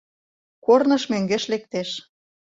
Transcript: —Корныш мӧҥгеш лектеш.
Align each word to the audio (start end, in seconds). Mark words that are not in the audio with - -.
—Корныш 0.65 1.03
мӧҥгеш 1.11 1.43
лектеш. 1.51 1.89